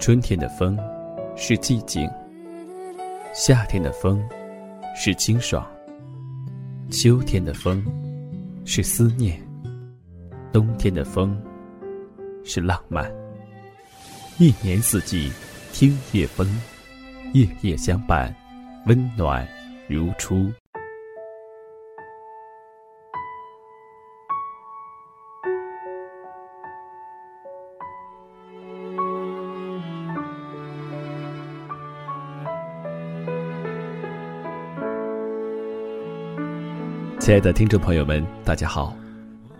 [0.00, 0.78] 春天的风
[1.36, 2.10] 是寂静，
[3.34, 4.26] 夏天的风
[4.96, 5.70] 是清爽，
[6.90, 7.84] 秋天的风
[8.64, 9.38] 是思念，
[10.50, 11.38] 冬天的风
[12.42, 13.12] 是浪漫。
[14.38, 15.30] 一年四季，
[15.74, 16.48] 听夜风，
[17.34, 18.34] 夜夜相伴，
[18.86, 19.46] 温暖
[19.86, 20.50] 如初。
[37.20, 38.96] 亲爱的听众朋友们，大家好，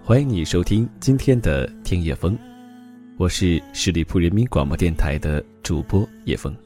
[0.03, 2.35] 欢迎你收听今天的《听夜风》，
[3.19, 6.57] 我是十里铺人民广播电台的主播叶风。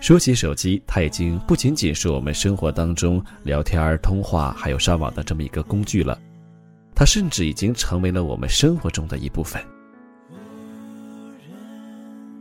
[0.00, 6.16] 说起手机，它已经不仅仅是我们生活当中聊天、通话还有上网的这么一个工具了，
[6.94, 9.60] 它甚至已经成为了我们生活中的一部分。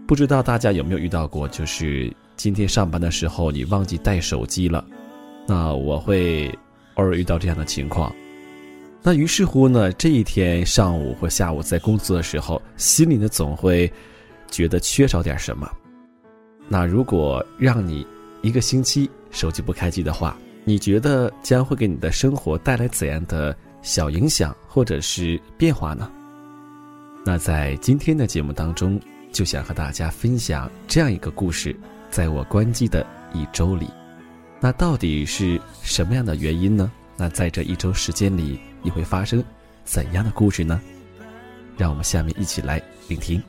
[0.05, 4.85] 不知道大家有没有遇到过，就是今天上班的时候你忘记带手机了，
[5.47, 6.55] 那我会。
[6.95, 8.13] 偶尔遇到这样的情况，
[9.01, 13.91] 那于是乎呢，这一天上午或下午在工作的时候，心里呢总会
[14.49, 15.69] 觉得缺少点什么。
[16.67, 18.05] 那如果让你
[18.41, 26.09] 一个星期手机不开机的话，你觉得将会给你的生活带来怎样的小影响或者是变化呢？
[27.25, 28.99] 那在今天的节目当中，
[29.31, 31.75] 就想和大家分享这样一个故事，
[32.09, 33.87] 在我关机的一周里。
[34.63, 36.89] 那到底是什么样的原因呢？
[37.17, 39.43] 那在这一周时间里，你会发生
[39.83, 40.79] 怎样的故事呢？
[41.77, 43.43] 让我们下面一起来聆听。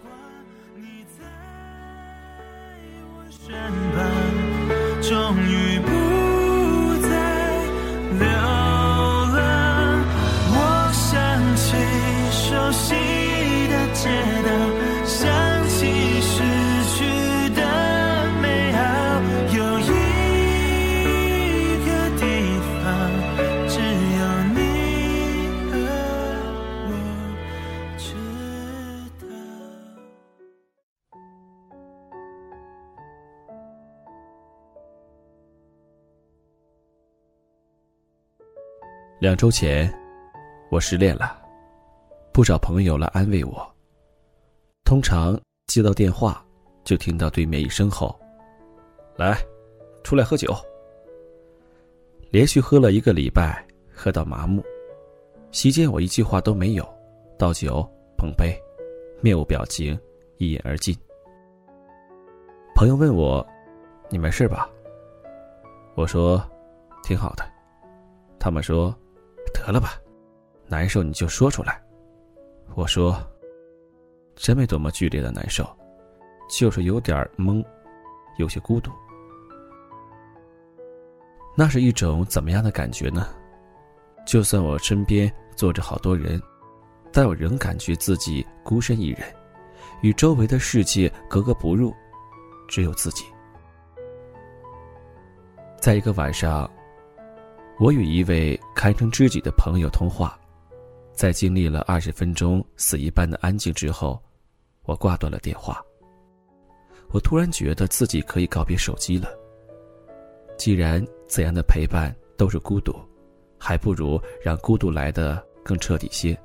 [39.21, 39.91] 两周前，
[40.71, 41.41] 我失恋了，
[42.33, 43.75] 不少朋友来安慰我。
[44.85, 46.45] 通常接到电话，
[46.83, 48.19] 就听到对面一声吼
[49.17, 49.39] ：“来，
[50.03, 50.53] 出来喝酒。”
[52.31, 53.65] 连续喝了一个礼拜，
[53.95, 54.63] 喝到麻木。
[55.53, 56.85] 席间我一句话都没有，
[57.39, 57.89] 倒酒
[58.19, 58.61] 捧杯，
[59.23, 59.99] 面无表情，
[60.39, 60.95] 一饮而尽。
[62.75, 63.47] 朋友问我
[64.11, 64.69] ：“你没事吧？”
[65.95, 66.45] 我说
[67.05, 67.45] ：“挺好的。”
[68.41, 68.95] 他们说。
[69.53, 70.01] 得了吧，
[70.67, 71.83] 难受你就说出来。
[72.75, 73.17] 我说，
[74.35, 75.65] 真没多么剧烈的难受，
[76.49, 77.65] 就是有点懵，
[78.39, 78.91] 有些孤独。
[81.57, 83.29] 那是一种怎么样的感觉呢？
[84.27, 86.41] 就算我身边坐着好多人，
[87.13, 89.21] 但我仍感觉自己孤身一人，
[90.01, 91.95] 与周围的世界格格不入，
[92.67, 93.25] 只有自己。
[95.81, 96.69] 在一个晚上。
[97.79, 100.39] 我与一位堪称知己的朋友通话，
[101.13, 104.23] 在经历了二十分钟死一般的安静之后，
[104.85, 105.83] 我挂断了电话。
[107.11, 109.29] 我突然觉得自己可以告别手机了。
[110.57, 112.95] 既然怎样的陪伴都是孤独，
[113.59, 116.37] 还不如让孤独来的更彻底些。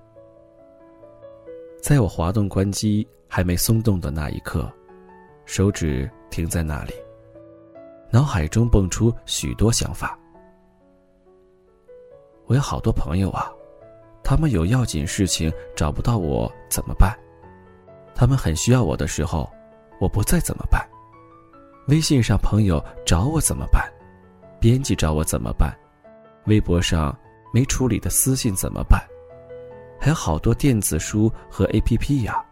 [1.79, 4.71] 在我滑动关机还没松动的那一刻，
[5.45, 6.93] 手指停在那里，
[8.11, 10.19] 脑海中蹦出许多想法。
[12.49, 13.47] 我有好多朋友啊，
[14.23, 17.15] 他们有要紧事情找不到我怎么办？
[18.15, 19.47] 他们很需要我的时候，
[20.01, 20.83] 我不在怎么办？
[21.89, 23.87] 微信上朋友找我怎么办？
[24.59, 25.71] 编辑找我怎么办？
[26.47, 27.15] 微博上
[27.53, 28.99] 没处理的私信怎么办？
[29.99, 32.43] 还有好多电子书和 APP 呀，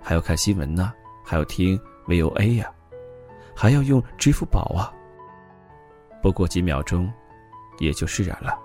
[0.00, 0.92] 还要看新闻呢，
[1.24, 2.72] 还要听 VOA 呀，
[3.52, 4.94] 还要用支付宝啊。
[6.22, 7.12] 不过几秒钟，
[7.80, 8.56] 也就释然了。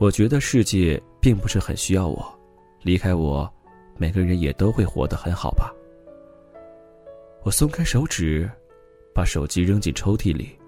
[0.00, 2.26] 我觉得世界并不是很需要我，
[2.80, 3.46] 离开我，
[3.98, 5.70] 每个人也都会活得很好吧。
[7.42, 8.50] 我松开手指，
[9.14, 10.58] 把手机扔进抽屉里。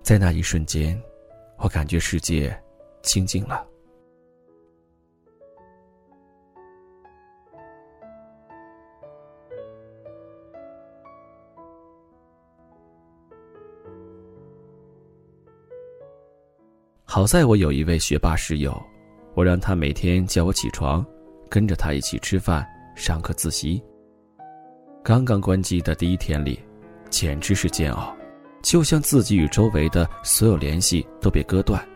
[0.00, 0.96] 在那一瞬间，
[1.58, 2.56] 我感觉世界
[3.02, 3.66] 清静了。
[17.14, 18.74] 好在我有一位学霸室友，
[19.34, 21.04] 我让他每天叫我起床，
[21.50, 22.66] 跟着他一起吃饭、
[22.96, 23.84] 上课、自习。
[25.04, 26.58] 刚刚关机的第一天里，
[27.10, 28.16] 简直是煎熬，
[28.62, 31.86] 就像自己与周围的所有联系都被割断，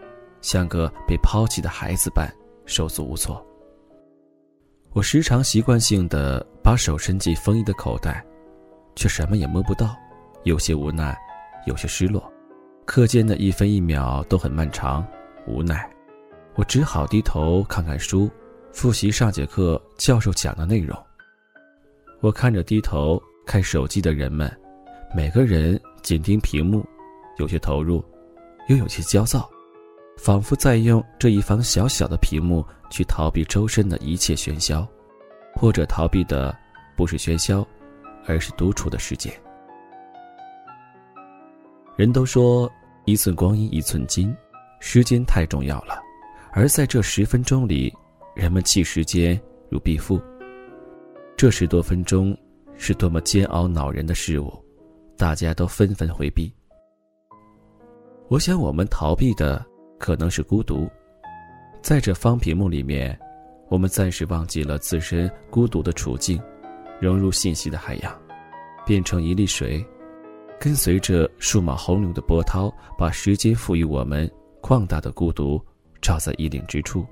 [0.42, 2.30] 像个被抛弃的孩子般
[2.66, 3.42] 手足无措。
[4.92, 8.22] 我时常习惯性的把手伸进风衣的口袋，
[8.94, 9.96] 却什么也摸不到，
[10.44, 11.16] 有些无奈，
[11.66, 12.30] 有些失落。
[12.86, 15.04] 课间的一分一秒都很漫长，
[15.44, 15.90] 无奈，
[16.54, 18.30] 我只好低头看看书，
[18.72, 20.96] 复习上节课教授讲的内容。
[22.20, 24.50] 我看着低头看手机的人们，
[25.14, 26.86] 每个人紧盯屏幕，
[27.38, 28.02] 有些投入，
[28.68, 29.50] 又有些焦躁，
[30.16, 34.86] 仿佛在用这一方小小的屏幕去逃避周身的一切喧嚣，
[35.56, 36.56] 或者逃避的
[36.96, 37.66] 不是喧嚣，
[38.26, 39.32] 而是独处的时间。
[41.96, 42.70] 人都说
[43.06, 44.34] 一寸光阴一寸金，
[44.80, 45.98] 时间太重要了，
[46.52, 47.90] 而在这十分钟里，
[48.34, 49.40] 人们弃时间
[49.70, 50.20] 如敝屣。
[51.38, 52.36] 这十多分钟
[52.76, 54.52] 是多么煎熬恼人的事物，
[55.16, 56.52] 大家都纷纷回避。
[58.28, 59.64] 我想，我们逃避的
[59.98, 60.86] 可能是孤独。
[61.80, 63.18] 在这方屏幕里面，
[63.70, 66.38] 我们暂时忘记了自身孤独的处境，
[67.00, 68.20] 融入信息的海洋，
[68.84, 69.82] 变成一粒水，
[70.58, 74.30] 跟随着数码洪流的波涛，把时间赋予我们
[74.60, 75.62] 旷大的孤独
[76.00, 77.06] 照在衣领之处。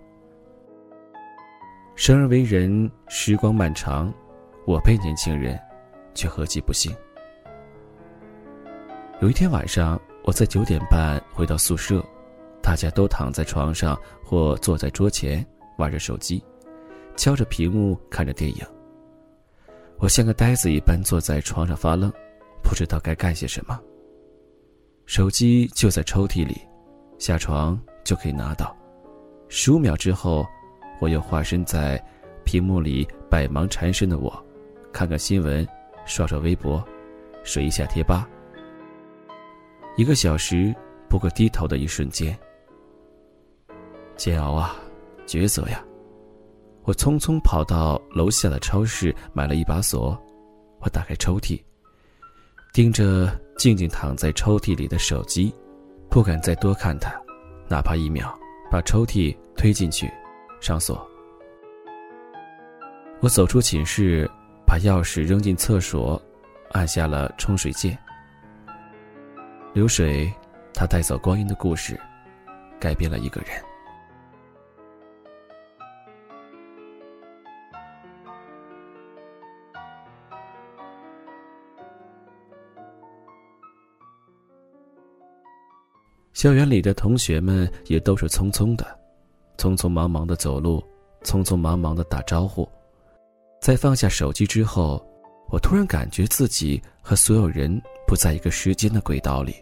[1.94, 4.12] 生而为人，时光漫长，
[4.67, 5.58] 我辈年轻人，
[6.14, 6.94] 却何其不幸。
[9.20, 12.05] 有一天晚上，我在九点半回到宿舍，
[12.61, 15.46] 大家都躺在床上或坐在桌前
[15.79, 16.43] 玩着手机，
[17.14, 18.67] 敲着屏幕看着电影。
[19.99, 22.12] 我像个呆子一般坐在床上发愣，
[22.65, 23.79] 不知道该干些什么。
[25.07, 26.61] 手机就在抽屉里，
[27.19, 28.77] 下床就可以拿到。
[29.49, 30.45] 十五秒之后。
[31.01, 32.03] 我又化身在
[32.45, 34.33] 屏幕里百忙缠身的我，
[34.93, 35.67] 看看新闻，
[36.07, 36.83] 刷刷微博，
[37.43, 38.29] 水一下贴吧。
[39.97, 40.73] 一个小时
[41.11, 42.39] 不过低头的一瞬间，
[44.17, 44.77] 煎熬啊，
[45.27, 45.85] 抉择呀！
[46.85, 50.17] 我匆匆跑到楼下的超市买了一把锁，
[50.81, 51.61] 我打开抽屉，
[52.75, 55.55] 盯着静静躺在抽屉里的手机，
[56.11, 57.09] 不敢再多看它，
[57.69, 58.37] 哪怕一秒，
[58.69, 60.12] 把抽屉推进去。
[60.61, 61.09] 上锁。
[63.21, 64.29] 我走出寝室，
[64.67, 66.21] 把钥匙扔进厕所，
[66.73, 67.97] 按下了冲水键。
[69.73, 70.29] 流水，
[70.75, 71.97] 它带走光阴的故事，
[72.81, 73.50] 改变了一个人。
[86.44, 88.85] 校园里的同学们也都是匆匆的。
[89.56, 90.85] 匆匆忙忙的走路，
[91.23, 92.69] 匆匆忙忙的打招呼，
[93.62, 95.02] 在放下手机之后，
[95.49, 99.55] 我突然感觉自己和所有人不在一个时间的轨道里，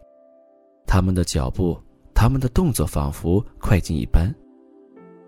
[0.85, 1.81] 他们的脚步，
[2.13, 4.35] 他们的动作仿佛快进一般，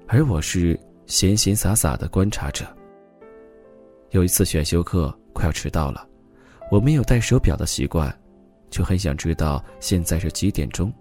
[0.08, 2.66] 而我是闲闲洒洒的观察者。
[4.10, 6.04] 有一次选修课快要迟到了，
[6.68, 8.12] 我没有带手表的习惯，
[8.70, 10.92] 就很想知道现在是几点钟。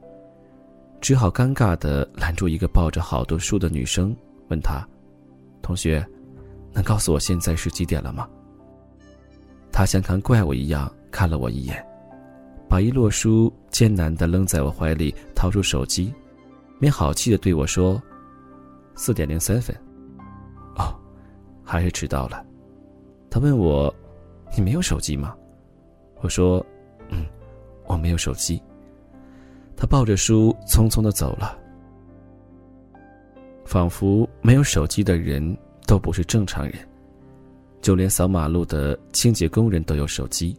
[1.03, 4.15] 只好尴尬的拦住一个抱着好多书的女生，
[4.47, 4.87] 问她
[5.61, 6.01] ：“同学，
[6.71, 8.25] 能告诉我现在是几点了吗？”
[9.69, 11.85] 她像看怪物一样看了我一眼，
[12.69, 16.09] 把一摞书艰难的扔在我怀里，掏出手机，
[16.79, 18.01] 没好气的对我说
[18.95, 19.75] ：“四点零三分。”
[20.79, 20.95] 哦，
[21.65, 22.45] 还是迟到了。
[23.29, 23.93] 他问我
[24.55, 25.35] ：“你没有手机吗？”
[26.23, 26.65] 我说
[27.11, 27.25] ：“嗯，
[27.87, 28.63] 我没有手机。”
[29.75, 31.57] 他抱着书匆匆的走了，
[33.65, 36.75] 仿佛没有手机的人都不是正常人，
[37.81, 40.55] 就连扫马路的清洁工人都有手机。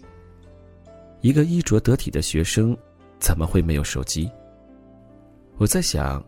[1.21, 2.77] 一个衣着得体的学生，
[3.19, 4.31] 怎么会没有手机？
[5.57, 6.23] 我在想，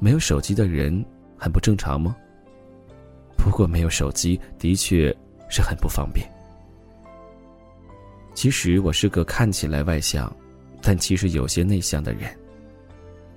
[0.00, 1.04] 没有手机的人
[1.38, 2.16] 很不正常吗？
[3.36, 5.14] 不过没有手机的确
[5.48, 6.28] 是很不方便。
[8.34, 10.34] 其实我是个看起来外向。
[10.82, 12.36] 但其实有些内向的人，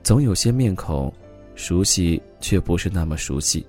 [0.02, 1.14] 总有些面孔
[1.54, 3.66] 熟悉却不是那么熟悉。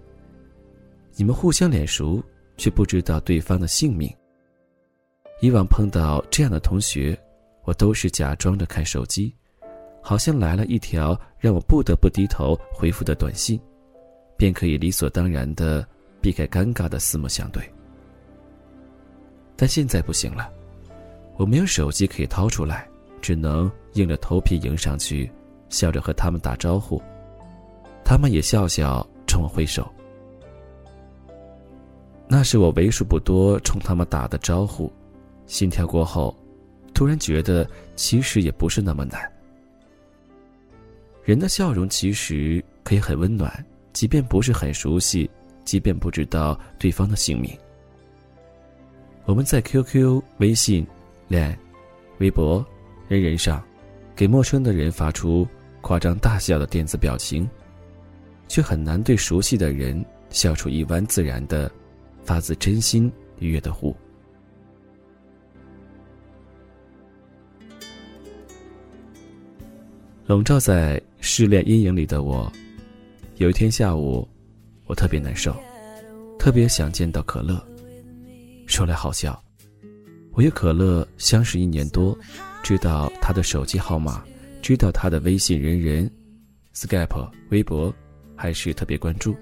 [1.14, 2.22] 你们互相脸熟，
[2.56, 4.10] 却不知道对方的姓名。
[5.40, 7.18] 以往碰到这样的同学，
[7.64, 9.34] 我都是假装着看手机，
[10.02, 13.60] 好像来了一条让我不得不低头回复的短信，
[14.36, 15.86] 便可以理所当然的
[16.20, 17.62] 避开尴尬的四目相对。
[19.54, 20.50] 但现在不行了，
[21.36, 22.88] 我没有手机可以掏出来。
[23.26, 25.28] 只能硬着头皮迎上去，
[25.68, 27.02] 笑着和他们打招呼，
[28.04, 29.84] 他们也笑笑冲我挥手。
[32.28, 34.92] 那是我为数不多冲他们打的招呼，
[35.48, 36.36] 心跳过后，
[36.94, 39.20] 突然觉得其实也不是那么难。
[41.24, 43.52] 人的笑容其实可以很温暖，
[43.92, 45.28] 即便不是很熟悉，
[45.64, 47.50] 即便不知道对方的姓名。
[49.24, 50.86] 我们在 QQ、微信、
[51.26, 51.58] 脸、
[52.18, 52.64] 微博、
[53.08, 53.62] 人人上，
[54.14, 55.46] 给陌生的人发出
[55.80, 57.48] 夸张大笑的电子表情，
[58.48, 61.70] 却很难对熟悉的人笑出一弯自然的、
[62.24, 63.94] 发自真心愉悦的呼。
[70.26, 72.52] 笼罩在失恋阴影里的我，
[73.36, 74.28] 有一天下午，
[74.86, 75.54] 我特别难受，
[76.36, 77.64] 特别想见到可乐。
[78.66, 79.40] 说来好笑，
[80.32, 82.18] 我与可乐相识一年多，
[82.66, 84.24] 知道他的手机号码，
[84.60, 86.10] 知道他的微信人人、
[86.74, 87.94] Skype、微博，
[88.34, 89.36] 还是特别关注。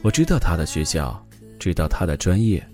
[0.00, 1.20] 我知道他的学校，
[1.58, 2.64] 知道他的专业，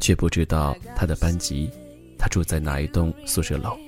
[0.00, 1.70] 却不知道他的班级，
[2.18, 3.78] 他住在哪一栋宿舍楼。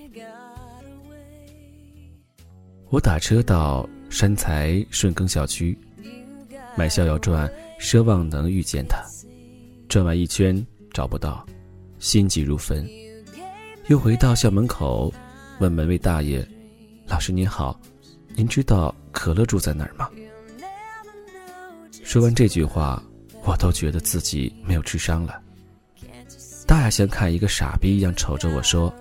[2.90, 5.76] 我打车到山财顺耕小区，
[6.76, 9.02] 买逍遥传，奢望能遇见他。
[9.88, 11.44] 转完一圈找不到，
[11.98, 12.88] 心急如焚。
[13.88, 15.12] 又回到校门口，
[15.58, 16.46] 问门卫大爷
[17.06, 17.78] ：“老师您好，
[18.34, 20.08] 您知道可乐住在哪儿吗？”
[22.02, 23.02] 说完这句话，
[23.44, 25.38] 我都觉得自己没有智商了。
[26.66, 28.92] 大爷像看一个傻逼一样瞅着我说：“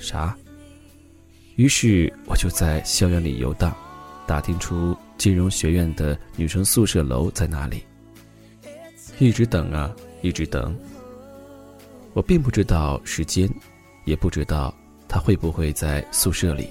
[0.00, 0.34] 啥？”
[1.56, 3.76] 于是我就在校园里游荡，
[4.26, 7.84] 打听出金融学院的女生宿舍楼在哪里。
[9.18, 10.74] 一直等啊，一直等。
[12.14, 13.46] 我并不知道时间，
[14.06, 14.74] 也不知道
[15.06, 16.70] 他会不会在宿舍里，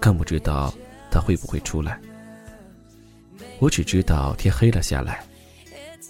[0.00, 0.74] 更不知道
[1.10, 2.00] 他会不会出来。
[3.60, 5.24] 我只知道天黑了下来，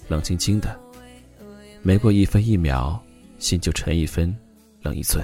[0.07, 0.77] 冷清清的，
[1.83, 2.99] 没过一分一秒，
[3.39, 4.35] 心就沉一分，
[4.81, 5.23] 冷一寸。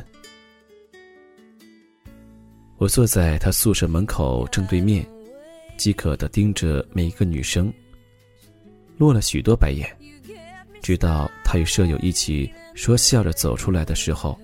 [2.77, 5.05] 我坐在他宿舍门口正对面，
[5.77, 7.73] 饥渴的盯着每一个女生，
[8.97, 9.89] 落了许多白眼。
[10.81, 14.37] 直到他与舍友一起说笑着走出来的时候，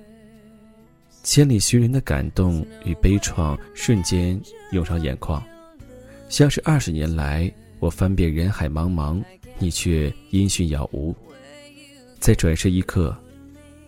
[1.23, 4.39] 千里寻人的感动与悲怆瞬间
[4.71, 5.43] 涌上眼眶，
[6.29, 9.21] 像是二十年来我翻遍人海茫茫，
[9.57, 11.15] 你却音讯杳无。
[12.19, 13.15] 在转身一刻，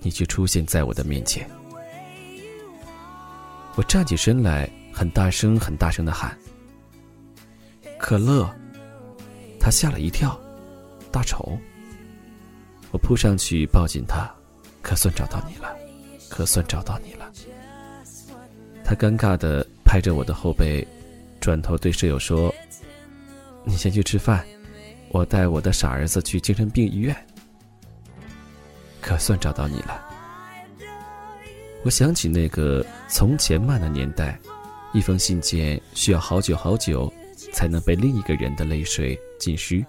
[0.02, 1.50] 你却出现在我的面前。
[3.76, 6.38] 我站起身来，很大声、很大声的喊
[7.98, 8.50] ：“可乐！”
[9.60, 10.40] 他吓了一跳，
[11.12, 11.58] 大丑。
[12.92, 14.30] 我扑上去抱紧他，
[14.82, 15.74] 可算找到你了，
[16.32, 17.30] 可算找到你了。
[18.86, 20.88] 他尴尬的拍着我的后背，
[21.42, 22.54] 转头对舍友说
[23.66, 24.46] ：“你先去吃饭，
[25.10, 27.14] 我带我的傻儿子去精神病医院。”
[29.02, 30.02] 可算找到你了。
[31.84, 34.40] 我想起那个从前慢的年代，
[34.94, 37.12] 一封信件需要好久好久，
[37.52, 39.84] 才能被另一个人的泪水浸湿。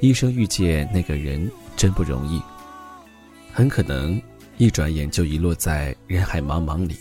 [0.00, 2.42] 一生遇见那个人真不容易，
[3.52, 4.20] 很可能
[4.58, 6.96] 一转眼就遗落在人海茫茫里，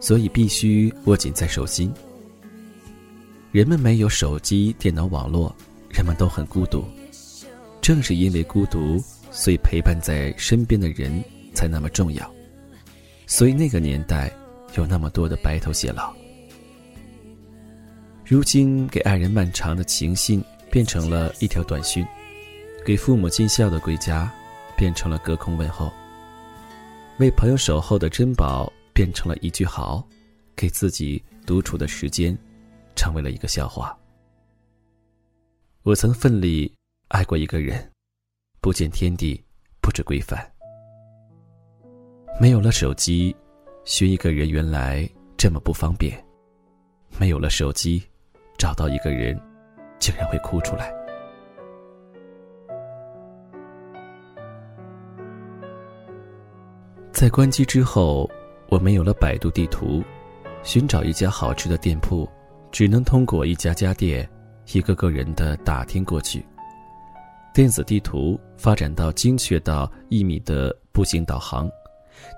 [0.00, 1.92] 所以必须握紧在手心。
[3.52, 5.54] 人们没有手机、电脑、网络，
[5.88, 6.84] 人们都很孤独。
[7.80, 11.22] 正是因为孤独，所以陪伴在身边的人
[11.54, 12.28] 才那么重要。
[13.26, 14.32] 所以那个年代
[14.74, 16.12] 有那么多的白头偕老。
[18.24, 22.04] 如今给爱人漫长的情信变成了一条短讯，
[22.84, 24.28] 给父母尽孝的归家
[24.76, 25.92] 变成了隔空问候，
[27.18, 30.06] 为朋友守候的珍宝变成了一句好，
[30.54, 32.36] 给自己独处的时间
[32.94, 33.96] 成为了一个笑话。
[35.82, 36.70] 我曾奋力
[37.08, 37.90] 爱过一个人，
[38.60, 39.42] 不见天地，
[39.80, 40.38] 不知规范。
[42.38, 43.34] 没有了手机，
[43.86, 45.08] 寻一个人原来
[45.38, 46.22] 这么不方便。
[47.18, 48.02] 没有了手机，
[48.58, 49.40] 找到一个人，
[49.98, 50.95] 竟然会哭出来。
[57.16, 58.30] 在关机之后，
[58.68, 60.04] 我没有了百度地图，
[60.62, 62.28] 寻找一家好吃的店铺，
[62.70, 64.28] 只能通过一家家店，
[64.74, 66.44] 一个个人的打听过去。
[67.54, 71.70] 电子地图发展到精确到一米的步行导航。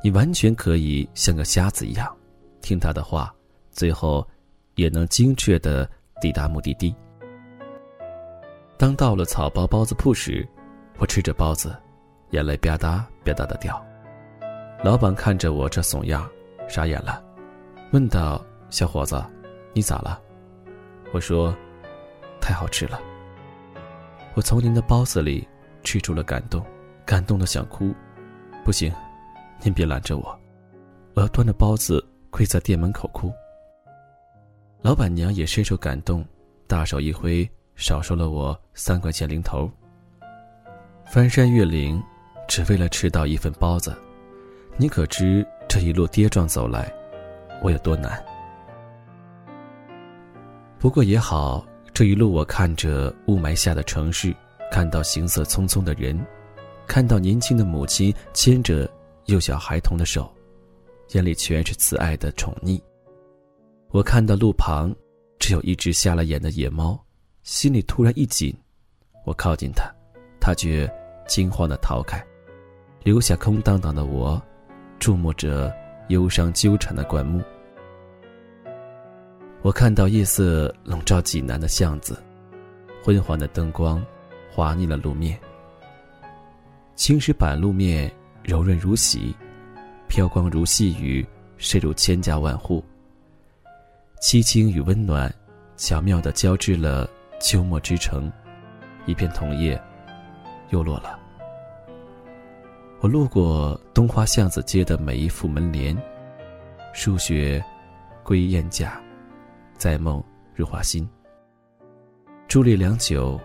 [0.00, 2.16] 你完全可以像个瞎子一样，
[2.62, 3.34] 听他的话，
[3.72, 4.24] 最后
[4.76, 6.94] 也能精确的抵达目的地。
[8.76, 10.48] 当到了草包包子铺时，
[10.98, 11.76] 我吃着包子，
[12.30, 13.84] 眼泪吧嗒吧嗒的掉。
[14.82, 16.28] 老板看着我这怂样，
[16.68, 17.22] 傻眼了，
[17.92, 19.20] 问道：“小伙子，
[19.72, 20.22] 你咋了？”
[21.12, 21.52] 我说
[22.40, 23.00] ：“太好吃了。”
[24.34, 25.46] 我从您的包子里
[25.82, 26.64] 吃出了感动，
[27.04, 27.92] 感动的想哭。
[28.64, 28.92] 不行，
[29.62, 30.40] 您别拦着我，
[31.14, 33.32] 我要端着包子跪在店门口哭。
[34.80, 36.24] 老板娘也深受感动，
[36.68, 39.68] 大手一挥，少收了我三块钱零头。
[41.04, 42.00] 翻山越岭，
[42.46, 43.96] 只为了吃到一份包子，
[44.80, 46.88] 你可知这一路跌撞走来，
[47.64, 48.24] 我有多难？
[50.78, 54.32] 不过也好，这一路我看着雾霾下的城市，
[54.70, 56.24] 看到行色匆匆的人，
[56.86, 58.88] 看到年轻的母亲牵着
[59.24, 60.32] 幼小孩童的手，
[61.08, 62.80] 眼里全是慈爱的宠溺。
[63.90, 64.94] 我看到路旁
[65.40, 66.96] 只有一只瞎了眼的野猫，
[67.42, 68.56] 心里突然一紧。
[69.24, 69.92] 我靠近它，
[70.40, 70.88] 它却
[71.26, 72.24] 惊慌的逃开，
[73.02, 74.40] 留下空荡荡的我，
[74.98, 75.72] 注目着
[76.08, 77.42] 忧伤纠缠的灌木。
[79.62, 82.22] 我看到夜色笼罩济南的巷子，
[83.02, 84.04] 昏黄的灯光
[84.50, 85.38] 滑腻了路面。
[86.94, 88.12] 青石板路面
[88.42, 89.34] 柔润如洗，
[90.08, 91.26] 飘光如细雨，
[91.58, 92.84] 渗入千家万户。
[94.20, 95.32] 凄清与温暖，
[95.76, 97.08] 巧妙地交织了
[97.40, 98.30] 秋末之城，
[99.06, 99.80] 一片桐叶
[100.70, 101.18] 又落了。
[103.00, 105.96] 我路过东花巷子街的每一副门帘，
[106.92, 107.64] 数学
[108.24, 109.00] 归雁架，
[109.76, 111.08] 在梦入花心。
[112.48, 113.40] 伫立良久，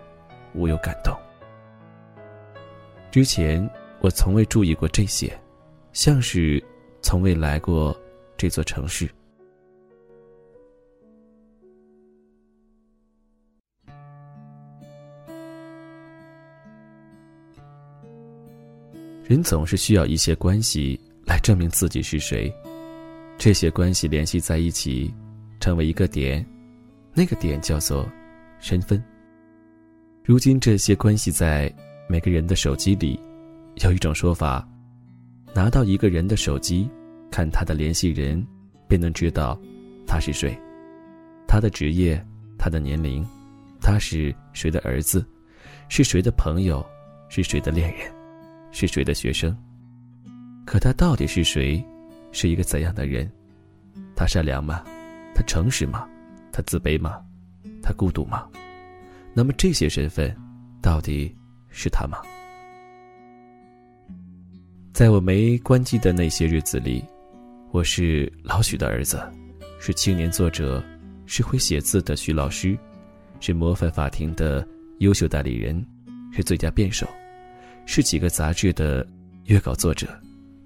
[0.55, 1.15] 无有感动。
[3.11, 3.69] 之前
[4.01, 5.39] 我从未注意过这些，
[5.91, 6.61] 像是
[7.03, 7.95] 从未来过
[8.35, 9.07] 这座城市。
[19.33, 22.53] 人总是需要一些关系来证明自己是谁，
[23.35, 25.11] 这些关系联系在一起，
[25.59, 26.45] 成为一个点，
[27.15, 28.07] 那个点叫做
[28.59, 29.03] 身份。
[30.23, 31.73] 如今这些关系在
[32.07, 33.19] 每个人的手机里，
[33.83, 34.63] 有一种说法：
[35.51, 36.87] 拿到一个人的手机，
[37.31, 38.45] 看他的联系人，
[38.87, 39.59] 便能知道
[40.05, 40.55] 他是谁，
[41.47, 42.23] 他的职业，
[42.55, 43.25] 他的年龄，
[43.81, 45.25] 他是谁的儿子，
[45.89, 46.85] 是谁的朋友，
[47.29, 48.22] 是谁的恋人。
[48.73, 49.55] 是谁的学生？
[50.65, 51.81] 可他到底是谁？
[52.31, 53.31] 是一个怎样的人？
[54.15, 54.83] 他善良吗？
[55.35, 56.07] 他诚实吗？
[56.51, 57.21] 他自卑吗？
[57.81, 58.49] 他孤独吗？
[59.33, 60.35] 那么这些身份，
[60.81, 61.33] 到底
[61.69, 62.17] 是他吗？
[64.91, 67.03] 在我没关机的那些日子里，
[67.71, 69.21] 我是老许的儿子，
[69.79, 70.83] 是青年作者，
[71.27, 72.77] 是会写字的徐老师，
[73.39, 74.67] 是模范法庭的
[74.99, 75.85] 优秀代理人，
[76.31, 77.07] 是最佳辩手。
[77.85, 79.05] 是几个杂志的
[79.45, 80.07] 约稿作者，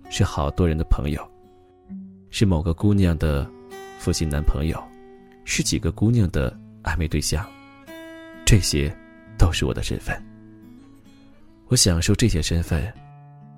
[0.09, 1.21] 是好多人的朋友，
[2.29, 3.49] 是某个姑娘的
[3.97, 4.81] 父亲男朋友，
[5.43, 7.45] 是几个姑娘的暧昧对象，
[8.45, 8.95] 这些
[9.37, 10.15] 都是我的身份。
[11.67, 12.93] 我享受这些身份，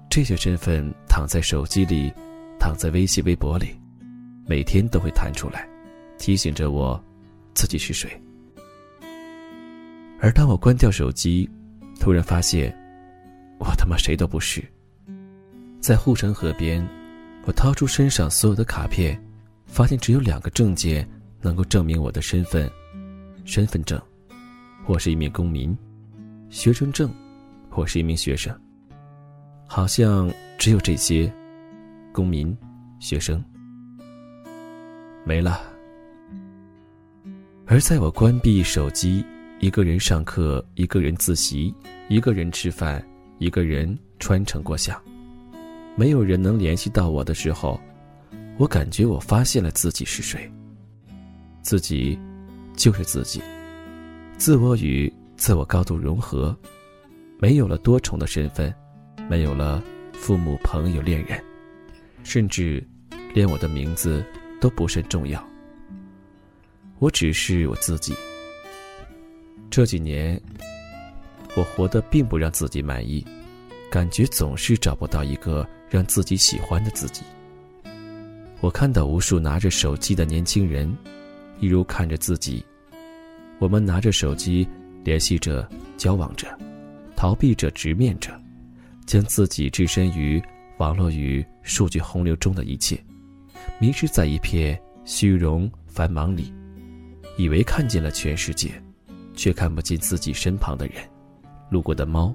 [0.09, 2.11] 这些身份躺在手机里，
[2.57, 3.67] 躺在微信、微博里，
[4.47, 5.67] 每天都会弹出来，
[6.17, 6.99] 提醒着我
[7.53, 8.09] 自己是谁。
[10.21, 11.47] 而当我关掉手机，
[11.99, 12.73] 突然发现。
[13.59, 14.63] 我他妈谁都不是。
[15.79, 16.85] 在护城河边，
[17.45, 19.21] 我掏出身上所有的卡片，
[19.67, 21.07] 发现只有两个证件
[21.41, 22.69] 能够证明我的身份：
[23.45, 24.01] 身份证，
[24.87, 25.75] 我是一名公民；
[26.49, 27.09] 学生证，
[27.71, 28.57] 我是一名学生。
[29.67, 31.31] 好像只有这些，
[32.11, 32.57] 公民、
[32.99, 33.43] 学生，
[35.23, 35.61] 没了。
[37.67, 39.23] 而在我关闭手机，
[39.59, 41.73] 一个人上课，一个人自习，
[42.07, 43.03] 一个人吃饭。
[43.39, 45.01] 一个人穿城过巷，
[45.95, 47.79] 没有人能联系到我的时候，
[48.57, 50.51] 我感觉我发现了自己是谁。
[51.61, 52.19] 自己，
[52.75, 53.41] 就是自己，
[54.37, 56.53] 自我与自我高度融合，
[57.39, 58.73] 没有了多重的身份，
[59.29, 61.41] 没有了父母、朋友、恋人，
[62.25, 62.85] 甚至
[63.33, 64.21] 连我的名字
[64.59, 65.41] 都不甚重要。
[66.97, 68.13] 我只是我自己。
[69.69, 70.37] 这几年。
[71.55, 73.25] 我活得并不让自己满意，
[73.89, 77.23] 感觉总是找不到一个让自己喜欢的自己。
[78.61, 80.95] 我看到无数拿着手机的年轻人，
[81.59, 82.63] 一如看着自己。
[83.57, 84.67] 我们拿着手机
[85.03, 86.47] 联系着、交往着，
[87.15, 88.31] 逃避着、直面着，
[89.05, 90.41] 将自己置身于
[90.77, 92.97] 网络与数据洪流中的一切，
[93.79, 96.53] 迷失在一片虚荣繁忙里，
[97.37, 98.71] 以为看见了全世界，
[99.35, 100.95] 却看不见自己身旁的人。
[101.69, 102.33] 路过的猫，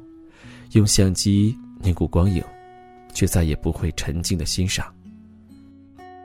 [0.72, 2.42] 用相机凝固光影，
[3.12, 4.92] 却再也不会沉静的欣赏。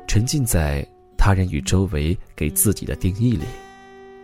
[0.08, 3.46] 沉浸在他人与周围给自己的定义里，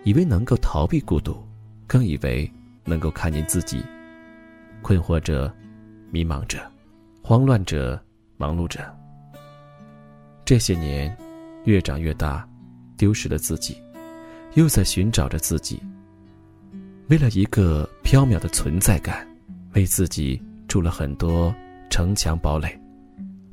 [0.03, 1.37] 以为能够逃避孤独，
[1.85, 2.51] 更以为
[2.83, 3.83] 能够看见自己。
[4.81, 5.53] 困惑着，
[6.11, 6.59] 迷茫着，
[7.21, 7.99] 慌乱着，
[8.37, 8.95] 忙碌着。
[10.43, 11.15] 这些年，
[11.65, 12.47] 越长越大，
[12.97, 13.77] 丢失了自己，
[14.53, 15.81] 又在寻找着自己。
[17.07, 19.27] 为了一个缥缈的存在感，
[19.73, 21.53] 为自己筑了很多
[21.87, 22.75] 城墙堡垒，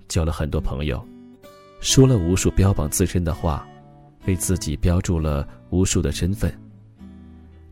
[0.09, 1.07] 交了很多朋友，
[1.81, 3.69] 说了无数标榜自身的话，
[4.25, 6.51] 为自己标注了无数的身份。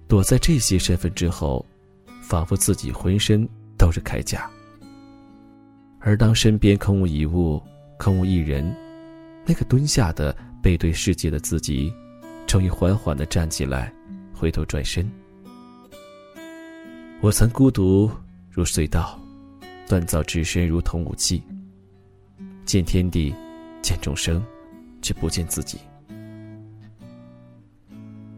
[0.07, 1.65] 躲在这些身份之后，
[2.21, 4.51] 仿佛自己浑身都是铠甲。
[5.99, 7.63] 而当身边空无一物、
[7.99, 8.71] 空无一人，
[9.47, 11.91] 那个蹲下的背对世界的自己，
[12.47, 13.91] 终于缓缓的站起来，
[14.35, 15.11] 回头转身。
[17.23, 18.11] 我曾孤独
[18.51, 19.21] 如隧道，
[19.87, 21.43] 锻造至身如同武器。
[22.65, 23.35] 见天地，
[23.83, 24.43] 见众生，
[25.03, 25.79] 却不见自己。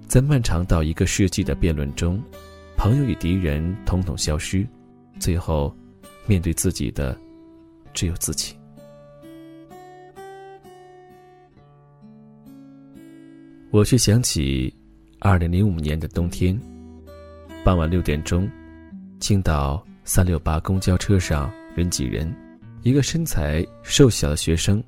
[0.08, 2.20] 在漫长到一个世纪的辩论中，
[2.76, 4.66] 朋友与敌人统统消失，
[5.20, 5.72] 最后，
[6.26, 7.16] 面对自己的，
[7.94, 8.52] 只有自己。
[13.70, 14.74] 我却想起，
[15.20, 16.60] 二零零五年的冬天，
[17.64, 18.50] 傍晚六点钟，
[19.22, 22.34] 青岛三六八公交车上人挤人，
[22.82, 24.82] 一个身材瘦小的学生，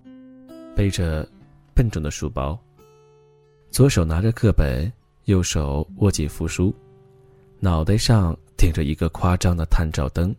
[0.75, 1.25] 背着
[1.73, 2.59] 笨重的书包，
[3.71, 4.93] 左手拿着课本。
[5.27, 6.75] 右手握紧扶书，
[7.61, 10.35] 脑袋上顶着一个夸张的探照灯，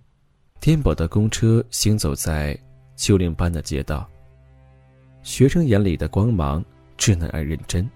[0.60, 2.56] 颠簸的公车行走在
[2.98, 4.08] 丘陵般的街道。
[5.24, 6.64] 学生眼里的光芒
[7.00, 7.90] 稚嫩而认真。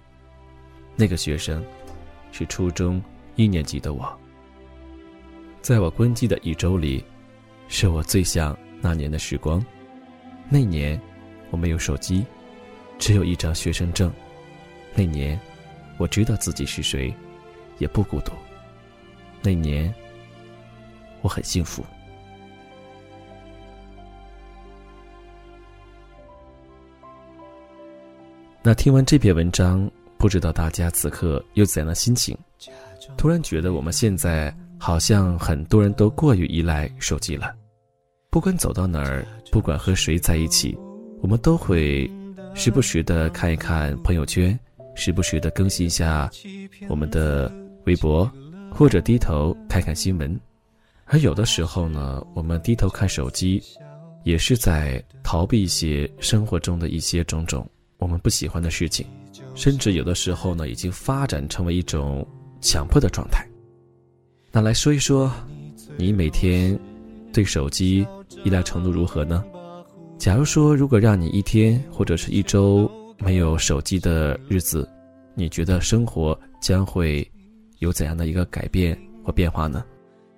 [0.96, 1.62] 那个学生，
[2.32, 3.00] 是初中
[3.36, 4.18] 一年级的我。
[5.62, 7.04] 在我关机的一周里，
[7.68, 9.64] 是我最像那年的时光。
[10.48, 11.00] 那年，
[11.50, 12.24] 我没有手机，
[12.98, 14.12] 只有一张学生证。
[14.94, 15.38] 那年。
[15.98, 17.14] 我知道自己是谁，
[17.76, 18.32] 也不孤独。
[19.42, 19.92] 那年，
[21.20, 21.84] 我很幸福。
[28.62, 32.34] 那听完这篇文章，不知道大家此刻有怎样的心情？
[33.18, 37.54] 突然觉得我们现在好像很多人都过于依赖手机了。
[38.30, 40.76] 不管走到哪儿，不管和谁在一起，
[41.20, 42.10] 我们都会
[42.54, 44.58] 时不时的看一看朋友圈。
[44.96, 46.28] 时不时的更新一下
[46.88, 47.50] 我们的
[47.86, 48.30] 微博，
[48.70, 50.38] 或者低头看看新闻，
[51.04, 53.62] 而有的时候呢，我们低头看手机，
[54.24, 57.66] 也是在逃避一些生活中的一些种种
[57.98, 59.06] 我们不喜欢的事情，
[59.54, 62.26] 甚至有的时候呢，已经发展成为一种
[62.60, 63.46] 强迫的状态。
[64.52, 65.30] 那来说一说，
[65.96, 66.78] 你每天
[67.32, 68.06] 对手机
[68.44, 69.44] 依赖程度如何呢？
[70.18, 72.90] 假如说，如果让你一天或者是一周。
[73.22, 74.88] 没有手机的日子，
[75.34, 77.30] 你觉得生活将会
[77.80, 79.84] 有怎样的一个改变或变化呢？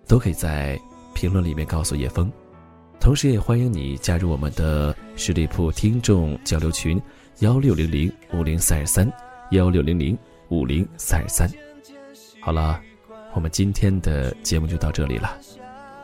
[0.09, 0.77] 都可以在
[1.15, 2.29] 评论里面告诉叶枫，
[2.99, 7.01] 同时也欢迎你加入我们的十里铺听众交流群：
[7.39, 9.09] 幺六零零五零三二三
[9.53, 11.49] 幺六零零五零三二三。
[12.41, 12.81] 好了，
[13.35, 15.37] 我们今天的节目就到这里了，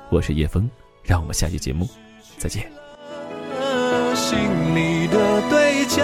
[0.08, 0.68] 我是叶枫，
[1.02, 1.86] 让我们下期节目
[2.38, 2.64] 再见。
[4.14, 4.38] 心
[4.74, 6.02] 里的对焦，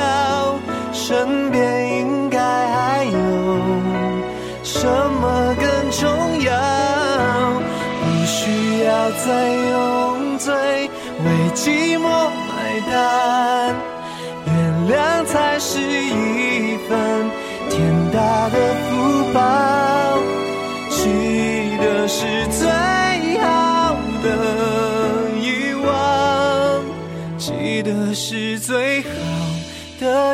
[0.93, 3.11] 身边应该还有
[4.63, 6.07] 什么更重
[6.43, 6.53] 要？
[8.01, 12.03] 不需要再用嘴为寂寞
[12.49, 13.54] 买单，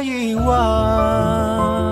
[0.03, 1.90] 遗忘。